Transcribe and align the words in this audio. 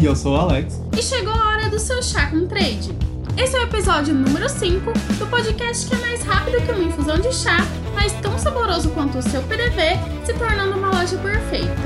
E 0.00 0.06
eu 0.06 0.16
sou 0.16 0.32
o 0.32 0.36
Alex. 0.36 0.80
E 0.96 1.02
chegou 1.02 1.34
a 1.34 1.48
hora 1.50 1.68
do 1.68 1.78
seu 1.78 2.02
chá 2.02 2.30
com 2.30 2.46
trade. 2.46 2.90
Esse 3.36 3.54
é 3.54 3.60
o 3.60 3.64
episódio 3.64 4.14
número 4.14 4.48
5 4.48 4.90
do 5.18 5.26
podcast 5.26 5.86
que 5.86 5.94
é 5.94 5.98
mais 5.98 6.22
rápido 6.22 6.64
que 6.64 6.72
uma 6.72 6.84
infusão 6.84 7.18
de 7.18 7.30
chá, 7.30 7.58
mas 7.94 8.10
tão 8.22 8.38
saboroso 8.38 8.88
quanto 8.92 9.18
o 9.18 9.22
seu 9.22 9.42
PDV, 9.42 9.98
se 10.24 10.32
tornando 10.32 10.78
uma 10.78 10.88
loja 10.88 11.18
perfeita. 11.18 11.76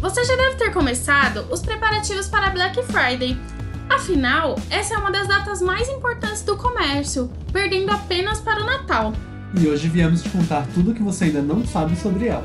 Você 0.00 0.24
já 0.24 0.36
deve 0.36 0.54
ter 0.54 0.72
começado 0.72 1.48
os 1.50 1.62
preparativos 1.62 2.28
para 2.28 2.48
Black 2.50 2.80
Friday. 2.84 3.36
Afinal, 3.94 4.58
essa 4.70 4.94
é 4.94 4.96
uma 4.96 5.12
das 5.12 5.28
datas 5.28 5.60
mais 5.60 5.86
importantes 5.86 6.42
do 6.42 6.56
comércio, 6.56 7.30
perdendo 7.52 7.90
apenas 7.90 8.40
para 8.40 8.62
o 8.62 8.64
Natal. 8.64 9.12
E 9.54 9.66
hoje 9.66 9.86
viemos 9.86 10.22
te 10.22 10.30
contar 10.30 10.66
tudo 10.72 10.92
o 10.92 10.94
que 10.94 11.02
você 11.02 11.26
ainda 11.26 11.42
não 11.42 11.64
sabe 11.66 11.94
sobre 11.94 12.28
ela. 12.28 12.44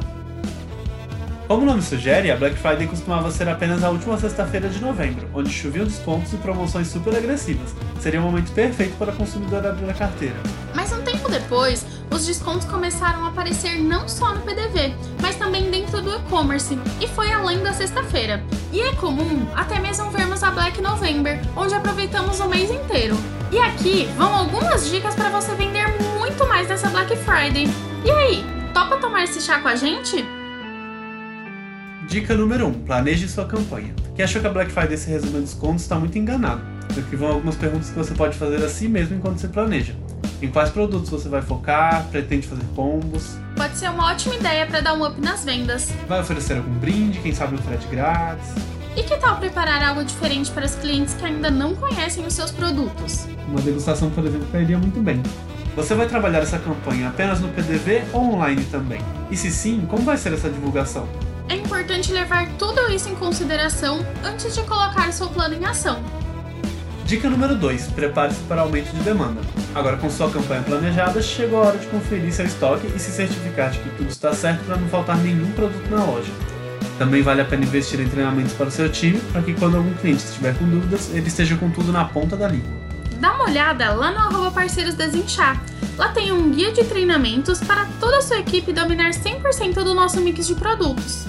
Como 1.48 1.64
o 1.64 1.66
nome 1.66 1.82
sugere, 1.82 2.30
a 2.30 2.36
Black 2.36 2.58
Friday 2.58 2.86
costumava 2.86 3.32
ser 3.32 3.48
apenas 3.48 3.82
a 3.82 3.90
última 3.90 4.18
sexta-feira 4.18 4.68
de 4.68 4.82
novembro, 4.82 5.26
onde 5.34 5.50
choviam 5.50 5.86
descontos 5.86 6.34
e 6.34 6.36
promoções 6.36 6.90
super 6.90 7.16
agressivas. 7.16 7.74
Seria 8.02 8.20
o 8.20 8.24
momento 8.24 8.52
perfeito 8.52 8.98
para 8.98 9.14
o 9.14 9.16
consumidor 9.16 9.66
abrir 9.66 9.90
a 9.90 9.94
carteira. 9.94 10.36
Mas 10.76 10.92
um 10.92 11.02
tempo 11.02 11.30
depois, 11.30 11.86
os 12.12 12.26
descontos 12.26 12.68
começaram 12.68 13.17
a 13.17 13.17
aparecer 13.38 13.80
não 13.80 14.10
só 14.10 14.34
no 14.34 14.42
PDV, 14.42 14.96
mas 15.22 15.36
também 15.36 15.70
dentro 15.70 16.02
do 16.02 16.16
e-commerce, 16.16 16.78
e 17.00 17.08
foi 17.08 17.32
além 17.32 17.62
da 17.62 17.72
sexta-feira. 17.72 18.44
E 18.74 18.82
é 18.82 18.94
comum 18.96 19.48
até 19.56 19.80
mesmo 19.80 20.10
vermos 20.10 20.42
a 20.42 20.50
Black 20.50 20.82
November, 20.82 21.40
onde 21.56 21.76
aproveitamos 21.76 22.40
o 22.40 22.50
mês 22.50 22.72
inteiro. 22.72 23.16
E 23.52 23.60
aqui 23.60 24.10
vão 24.18 24.34
algumas 24.34 24.90
dicas 24.90 25.14
para 25.14 25.30
você 25.30 25.54
vender 25.54 25.86
muito 26.18 26.48
mais 26.48 26.68
nessa 26.68 26.90
Black 26.90 27.16
Friday. 27.16 27.68
E 28.04 28.10
aí, 28.10 28.44
topa 28.74 28.98
tomar 28.98 29.24
esse 29.24 29.40
chá 29.40 29.60
com 29.60 29.68
a 29.68 29.76
gente? 29.76 30.26
Dica 32.08 32.34
número 32.34 32.66
1: 32.66 32.70
um, 32.70 32.74
planeje 32.74 33.28
sua 33.28 33.46
campanha. 33.46 33.94
Quem 34.16 34.26
achou 34.26 34.42
que 34.42 34.48
a 34.48 34.52
Black 34.52 34.72
Friday 34.72 34.98
se 34.98 35.12
resume 35.12 35.38
a 35.38 35.42
descontos 35.42 35.84
está 35.84 35.96
muito 36.00 36.18
enganado. 36.18 36.62
Aqui 36.98 37.16
vão 37.16 37.28
algumas 37.28 37.56
perguntas 37.56 37.92
que 37.92 37.96
você 37.96 38.16
pode 38.16 38.36
fazer 38.36 38.64
a 38.64 38.68
si 38.68 38.88
mesmo 38.88 39.16
enquanto 39.16 39.38
você 39.40 39.48
planeja. 39.48 39.94
Em 40.40 40.52
quais 40.52 40.70
produtos 40.70 41.10
você 41.10 41.28
vai 41.28 41.42
focar? 41.42 42.06
Pretende 42.12 42.48
fazer 42.48 42.64
combos? 42.76 43.38
Pode 43.56 43.76
ser 43.76 43.90
uma 43.90 44.12
ótima 44.12 44.36
ideia 44.36 44.68
para 44.68 44.82
dar 44.82 44.94
um 44.94 45.04
up 45.04 45.20
nas 45.20 45.44
vendas. 45.44 45.92
Vai 46.08 46.22
oferecer 46.22 46.58
algum 46.58 46.74
brinde? 46.76 47.20
Quem 47.20 47.34
sabe 47.34 47.56
um 47.56 47.58
frete 47.58 47.88
grátis? 47.88 48.54
E 48.96 49.02
que 49.02 49.18
tal 49.18 49.38
preparar 49.38 49.84
algo 49.84 50.04
diferente 50.04 50.52
para 50.52 50.66
os 50.66 50.76
clientes 50.76 51.16
que 51.16 51.26
ainda 51.26 51.50
não 51.50 51.76
conhecem 51.76 52.26
os 52.26 52.34
seus 52.34 52.52
produtos? 52.52 53.26
Uma 53.48 53.62
degustação, 53.62 54.12
por 54.12 54.26
exemplo, 54.26 54.48
cairia 54.52 54.78
muito 54.78 55.00
bem. 55.00 55.24
Você 55.76 55.96
vai 55.96 56.08
trabalhar 56.08 56.40
essa 56.40 56.60
campanha 56.60 57.10
apenas 57.10 57.40
no 57.40 57.50
PDV 57.50 58.04
ou 58.14 58.36
online 58.36 58.64
também? 58.66 59.02
E 59.32 59.38
se 59.38 59.50
sim, 59.52 59.86
como 59.88 60.04
vai 60.04 60.18
ser 60.18 60.34
essa 60.34 60.50
divulgação? 60.50 61.08
É 61.50 61.56
importante 61.56 62.12
levar 62.12 62.48
tudo 62.60 62.92
isso 62.92 63.10
em 63.10 63.16
consideração 63.16 64.06
antes 64.24 64.54
de 64.54 64.62
colocar 64.64 65.12
seu 65.12 65.28
plano 65.30 65.56
em 65.56 65.66
ação. 65.66 66.04
Dica 67.08 67.30
número 67.30 67.56
2: 67.56 67.88
prepare-se 67.96 68.42
para 68.50 68.64
aumento 68.64 68.92
de 68.92 69.00
demanda. 69.00 69.40
Agora, 69.74 69.96
com 69.96 70.10
sua 70.10 70.30
campanha 70.30 70.62
planejada, 70.62 71.22
chegou 71.22 71.64
a 71.64 71.68
hora 71.68 71.78
de 71.78 71.88
conferir 71.88 72.34
seu 72.34 72.46
estoque 72.46 72.86
e 72.94 73.00
se 73.00 73.12
certificar 73.12 73.72
de 73.72 73.80
que 73.80 73.90
tudo 73.92 74.10
está 74.10 74.34
certo 74.34 74.66
para 74.66 74.76
não 74.76 74.90
faltar 74.90 75.18
nenhum 75.18 75.50
produto 75.54 75.90
na 75.90 76.04
loja. 76.04 76.30
Também 77.00 77.22
vale 77.22 77.40
a 77.40 77.46
pena 77.46 77.64
investir 77.64 78.02
em 78.02 78.10
treinamentos 78.10 78.52
para 78.52 78.68
o 78.68 78.72
seu 78.72 78.92
time, 78.92 79.22
para 79.32 79.42
que 79.42 79.54
quando 79.54 79.78
algum 79.78 79.94
cliente 79.94 80.26
estiver 80.26 80.54
com 80.58 80.66
dúvidas, 80.66 81.10
ele 81.14 81.30
esteja 81.30 81.56
com 81.56 81.70
tudo 81.70 81.94
na 81.94 82.04
ponta 82.04 82.36
da 82.36 82.50
língua. 82.50 82.74
Dá 83.22 83.32
uma 83.36 83.46
olhada 83.46 83.94
lá 83.94 84.12
no 84.12 84.18
arroba 84.18 84.52
parceiros 84.52 84.96
desinchar. 84.96 85.64
Lá 85.98 86.10
tem 86.10 86.34
um 86.34 86.52
guia 86.52 86.74
de 86.74 86.84
treinamentos 86.84 87.62
para 87.62 87.88
toda 88.02 88.18
a 88.18 88.22
sua 88.22 88.40
equipe 88.40 88.74
dominar 88.74 89.12
100% 89.12 89.76
do 89.76 89.94
nosso 89.94 90.20
mix 90.20 90.46
de 90.46 90.56
produtos. 90.56 91.26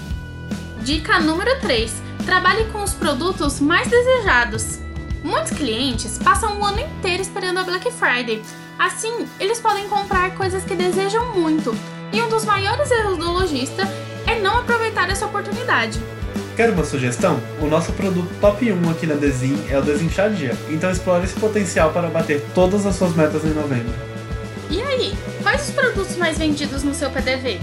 Dica 0.83 1.21
número 1.21 1.61
3: 1.61 2.03
trabalhe 2.27 2.65
com 2.73 2.83
os 2.83 2.95
produtos 2.95 3.61
mais 3.61 3.87
desejados. 3.87 4.88
Muitos 5.23 5.51
clientes 5.53 6.19
passam 6.19 6.61
o 6.61 6.65
ano 6.65 6.81
inteiro 6.81 7.21
esperando 7.21 7.59
a 7.59 7.65
Black 7.65 7.91
Friday. 7.91 8.43
Assim, 8.79 9.27
eles 9.41 9.61
podem 9.61 9.89
comprar 9.89 10.35
coisas 10.35 10.63
que 10.63 10.75
desejam 10.75 11.35
muito. 11.35 11.75
E 12.13 12.23
um 12.23 12.29
dos 12.29 12.45
maiores 12.45 12.91
erros 12.91 13.19
do 13.19 13.31
lojista 13.31 13.83
é 14.27 14.39
não 14.39 14.59
aproveitar 14.59 15.11
essa 15.11 15.27
oportunidade. 15.27 16.01
Quer 16.57 16.71
uma 16.71 16.85
sugestão? 16.85 17.41
O 17.61 17.67
nosso 17.67 17.93
produto 17.93 18.33
top 18.41 18.73
1 18.73 18.91
aqui 18.91 19.07
na 19.07 19.15
Desin 19.15 19.59
é 19.69 19.79
o 19.79 19.83
Desinchar 19.83 20.31
Dia, 20.31 20.57
então 20.69 20.91
explore 20.91 21.25
esse 21.25 21.39
potencial 21.39 21.93
para 21.93 22.09
bater 22.09 22.45
todas 22.55 22.87
as 22.87 22.97
suas 22.97 23.15
metas 23.15 23.45
em 23.45 23.51
novembro. 23.51 23.95
E 24.71 24.83
aí, 24.83 25.15
quais 25.43 25.69
os 25.69 25.75
produtos 25.75 26.17
mais 26.17 26.39
vendidos 26.39 26.83
no 26.83 26.95
seu 26.95 27.11
PDV? 27.11 27.61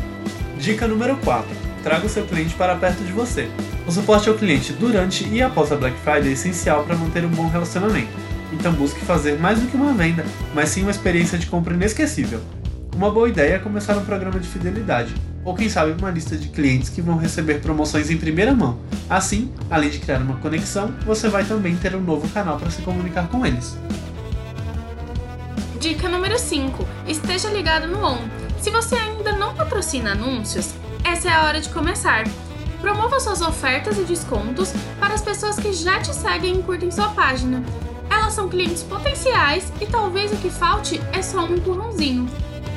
Dica 0.58 0.88
número 0.88 1.18
4 1.18 1.66
traga 1.86 2.08
o 2.08 2.10
seu 2.10 2.26
cliente 2.26 2.56
para 2.56 2.76
perto 2.76 3.04
de 3.04 3.12
você. 3.12 3.48
O 3.88 3.92
suporte 3.92 4.28
ao 4.28 4.36
cliente 4.36 4.74
durante 4.74 5.28
e 5.28 5.44
após 5.44 5.72
a 5.72 5.76
Black 5.76 5.96
Friday 6.00 6.30
é 6.30 6.32
essencial 6.32 6.84
para 6.84 6.96
manter 6.96 7.24
um 7.24 7.30
bom 7.30 7.48
relacionamento. 7.48 8.10
Então 8.52 8.74
busque 8.74 9.00
fazer 9.02 9.38
mais 9.38 9.60
do 9.60 9.68
que 9.68 9.78
uma 9.78 9.94
venda, 9.94 10.26
mas 10.56 10.70
sim 10.70 10.82
uma 10.82 10.90
experiência 10.90 11.38
de 11.38 11.46
compra 11.46 11.76
inesquecível. 11.76 12.42
Uma 12.96 13.12
boa 13.12 13.30
ideia 13.30 13.56
é 13.56 13.60
começar 13.60 13.96
um 13.96 14.04
programa 14.04 14.40
de 14.40 14.48
fidelidade, 14.48 15.14
ou 15.44 15.54
quem 15.54 15.70
sabe 15.70 15.92
uma 16.00 16.10
lista 16.10 16.36
de 16.36 16.48
clientes 16.48 16.90
que 16.90 17.02
vão 17.02 17.18
receber 17.18 17.62
promoções 17.62 18.10
em 18.10 18.18
primeira 18.18 18.56
mão. 18.56 18.80
Assim, 19.08 19.52
além 19.70 19.92
de 19.92 20.00
criar 20.00 20.20
uma 20.20 20.38
conexão, 20.38 20.92
você 21.06 21.30
vai 21.30 21.44
também 21.44 21.76
ter 21.76 21.96
um 21.96 22.02
novo 22.02 22.28
canal 22.30 22.58
para 22.58 22.72
se 22.72 22.82
comunicar 22.82 23.28
com 23.28 23.46
eles. 23.46 23.78
Dica 25.80 26.10
número 26.10 26.40
5: 26.40 26.88
Esteja 27.08 27.50
ligado 27.50 27.86
no 27.86 28.04
ON. 28.04 28.18
Se 28.60 28.72
você 28.72 28.96
ainda 28.96 29.34
não 29.34 29.54
patrocina 29.54 30.14
anúncios, 30.14 30.74
essa 31.04 31.30
é 31.30 31.34
a 31.34 31.44
hora 31.44 31.62
de 31.62 31.70
começar. 31.70 32.24
Promova 32.86 33.20
suas 33.20 33.42
ofertas 33.42 33.98
e 33.98 34.04
descontos 34.04 34.72
para 35.00 35.16
as 35.16 35.22
pessoas 35.24 35.56
que 35.56 35.74
já 35.74 36.00
te 36.00 36.14
seguem 36.14 36.60
e 36.60 36.62
curtem 36.62 36.92
sua 36.92 37.08
página. 37.08 37.64
Elas 38.12 38.34
são 38.34 38.48
clientes 38.48 38.84
potenciais 38.84 39.74
e 39.82 39.88
talvez 39.88 40.32
o 40.32 40.36
que 40.36 40.52
falte 40.52 41.02
é 41.12 41.20
só 41.20 41.46
um 41.46 41.56
empurrãozinho. 41.56 42.30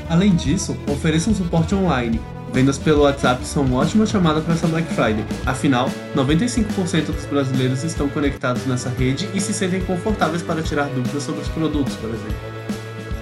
Além 0.08 0.34
disso, 0.34 0.74
ofereça 0.90 1.28
um 1.28 1.34
suporte 1.34 1.74
online. 1.74 2.18
Vendas 2.54 2.78
pelo 2.78 3.02
WhatsApp 3.02 3.44
são 3.44 3.66
uma 3.66 3.80
ótima 3.80 4.06
chamada 4.06 4.40
para 4.40 4.54
essa 4.54 4.66
Black 4.66 4.88
Friday. 4.94 5.26
Afinal, 5.44 5.90
95% 6.16 7.12
dos 7.12 7.26
brasileiros 7.26 7.84
estão 7.84 8.08
conectados 8.08 8.64
nessa 8.64 8.88
rede 8.88 9.28
e 9.34 9.40
se 9.42 9.52
sentem 9.52 9.84
confortáveis 9.84 10.40
para 10.40 10.62
tirar 10.62 10.86
dúvidas 10.86 11.22
sobre 11.22 11.42
os 11.42 11.48
produtos, 11.48 11.94
por 11.96 12.08
exemplo. 12.08 12.36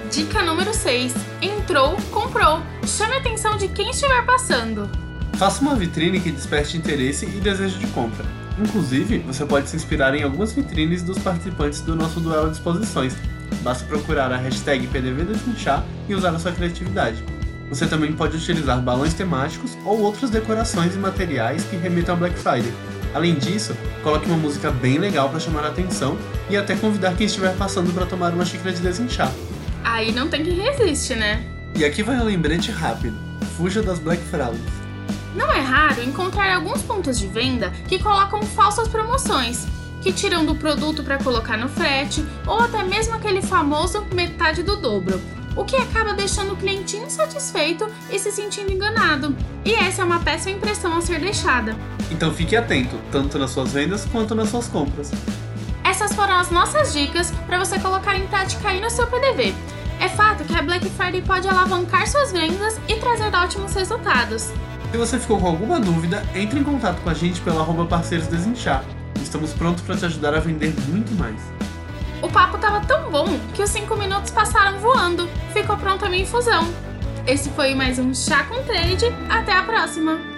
Dica 0.09 0.41
número 0.41 0.73
6: 0.73 1.13
Entrou, 1.41 1.97
comprou. 2.11 2.61
Chame 2.85 3.15
a 3.15 3.17
atenção 3.17 3.57
de 3.57 3.67
quem 3.67 3.89
estiver 3.89 4.25
passando. 4.25 5.06
Faça 5.37 5.61
uma 5.61 5.75
vitrine 5.75 6.19
que 6.19 6.31
desperte 6.31 6.75
interesse 6.75 7.27
e 7.27 7.39
desejo 7.39 7.77
de 7.77 7.85
compra. 7.87 8.25
Inclusive, 8.57 9.19
você 9.19 9.45
pode 9.45 9.69
se 9.69 9.75
inspirar 9.75 10.15
em 10.15 10.23
algumas 10.23 10.51
vitrines 10.51 11.03
dos 11.03 11.19
participantes 11.19 11.81
do 11.81 11.95
nosso 11.95 12.19
duelo 12.19 12.47
de 12.47 12.53
exposições. 12.53 13.15
Basta 13.61 13.85
procurar 13.85 14.31
a 14.31 14.37
hashtag 14.37 14.87
PDVDesmanchar 14.87 15.85
e 16.09 16.15
usar 16.15 16.31
a 16.31 16.39
sua 16.39 16.51
criatividade. 16.51 17.23
Você 17.69 17.85
também 17.85 18.13
pode 18.13 18.35
utilizar 18.35 18.81
balões 18.81 19.13
temáticos 19.13 19.77
ou 19.85 19.99
outras 19.99 20.31
decorações 20.31 20.95
e 20.95 20.97
materiais 20.97 21.63
que 21.65 21.75
remetam 21.75 22.15
a 22.15 22.17
Black 22.17 22.35
Friday. 22.39 22.73
Além 23.13 23.35
disso, 23.35 23.77
coloque 24.01 24.25
uma 24.25 24.37
música 24.37 24.71
bem 24.71 24.97
legal 24.97 25.29
para 25.29 25.39
chamar 25.39 25.65
a 25.65 25.67
atenção 25.67 26.17
e 26.49 26.57
até 26.57 26.75
convidar 26.75 27.15
quem 27.15 27.27
estiver 27.27 27.55
passando 27.55 27.93
para 27.93 28.07
tomar 28.07 28.33
uma 28.33 28.43
xícara 28.43 28.73
de 28.73 28.81
desinchar. 28.81 29.31
Aí 29.83 30.11
não 30.11 30.29
tem 30.29 30.43
que 30.43 30.49
resiste, 30.49 31.13
né? 31.13 31.45
E 31.75 31.85
aqui 31.85 32.01
vai 32.01 32.17
um 32.17 32.23
lembrete 32.23 32.71
rápido: 32.71 33.15
fuja 33.55 33.83
das 33.83 33.99
Black 33.99 34.23
Frauds. 34.23 34.86
Não 35.35 35.51
é 35.51 35.59
raro 35.59 36.03
encontrar 36.03 36.55
alguns 36.55 36.81
pontos 36.81 37.17
de 37.19 37.27
venda 37.27 37.71
que 37.87 37.99
colocam 37.99 38.41
falsas 38.41 38.87
promoções, 38.87 39.67
que 40.01 40.13
tiram 40.13 40.45
do 40.45 40.55
produto 40.55 41.03
para 41.03 41.17
colocar 41.17 41.57
no 41.57 41.69
frete, 41.69 42.25
ou 42.45 42.59
até 42.59 42.83
mesmo 42.83 43.15
aquele 43.15 43.41
famoso 43.41 44.05
metade 44.13 44.63
do 44.63 44.77
dobro, 44.77 45.19
o 45.55 45.65
que 45.65 45.75
acaba 45.75 46.13
deixando 46.13 46.53
o 46.53 46.55
cliente 46.55 46.97
insatisfeito 46.97 47.87
e 48.09 48.19
se 48.19 48.31
sentindo 48.31 48.71
enganado. 48.71 49.35
E 49.65 49.73
essa 49.73 50.01
é 50.01 50.05
uma 50.05 50.19
péssima 50.19 50.55
impressão 50.55 50.95
a 50.95 51.01
ser 51.01 51.19
deixada. 51.19 51.75
Então 52.11 52.33
fique 52.33 52.55
atento, 52.55 52.95
tanto 53.11 53.37
nas 53.37 53.51
suas 53.51 53.73
vendas 53.73 54.05
quanto 54.05 54.33
nas 54.33 54.49
suas 54.49 54.67
compras. 54.67 55.11
Essas 55.83 56.13
foram 56.13 56.35
as 56.35 56.51
nossas 56.51 56.93
dicas 56.93 57.31
para 57.47 57.57
você 57.57 57.79
colocar 57.79 58.15
em 58.15 58.27
prática 58.27 58.69
aí 58.69 58.79
no 58.79 58.89
seu 58.89 59.07
PDV. 59.07 59.53
Fato 60.17 60.43
que 60.45 60.55
a 60.55 60.63
Black 60.63 60.89
Friday 60.89 61.21
pode 61.21 61.47
alavancar 61.47 62.07
suas 62.07 62.31
vendas 62.31 62.81
e 62.87 62.95
trazer 62.95 63.31
ótimos 63.35 63.75
resultados. 63.75 64.51
Se 64.91 64.97
você 64.97 65.19
ficou 65.19 65.39
com 65.39 65.45
alguma 65.45 65.79
dúvida, 65.79 66.25
entre 66.33 66.59
em 66.59 66.63
contato 66.63 66.99
com 67.03 67.09
a 67.11 67.13
gente 67.13 67.39
pelo 67.41 67.59
arroba 67.59 67.85
parceiros 67.85 68.25
desinchar. 68.25 68.83
Estamos 69.21 69.53
prontos 69.53 69.83
para 69.83 69.95
te 69.95 70.05
ajudar 70.05 70.33
a 70.33 70.39
vender 70.39 70.73
muito 70.87 71.13
mais. 71.13 71.39
O 72.19 72.27
papo 72.27 72.57
tava 72.57 72.83
tão 72.83 73.11
bom 73.11 73.27
que 73.53 73.61
os 73.61 73.69
5 73.69 73.95
minutos 73.95 74.31
passaram 74.31 74.79
voando. 74.79 75.29
Ficou 75.53 75.77
pronta 75.77 76.07
a 76.07 76.09
minha 76.09 76.23
infusão. 76.23 76.67
Esse 77.27 77.51
foi 77.51 77.75
mais 77.75 77.99
um 77.99 78.11
Chá 78.11 78.43
com 78.45 78.63
Trade. 78.63 79.05
Até 79.29 79.51
a 79.51 79.61
próxima! 79.61 80.36